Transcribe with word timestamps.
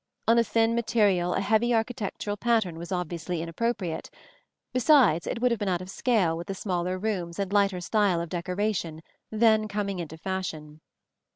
On 0.27 0.39
a 0.39 0.43
thin 0.43 0.73
material 0.73 1.35
a 1.35 1.41
heavy 1.41 1.75
architectural 1.75 2.35
pattern 2.35 2.79
was 2.79 2.91
obviously 2.91 3.39
inappropriate; 3.39 4.09
besides, 4.73 5.27
it 5.27 5.39
would 5.43 5.51
have 5.51 5.59
been 5.59 5.69
out 5.69 5.79
of 5.79 5.91
scale 5.91 6.35
with 6.35 6.47
the 6.47 6.55
smaller 6.55 6.97
rooms 6.97 7.37
and 7.37 7.53
lighter 7.53 7.79
style 7.79 8.19
of 8.19 8.29
decoration 8.29 9.03
then 9.29 9.67
coming 9.67 9.99
into 9.99 10.17
fashion. 10.17 10.81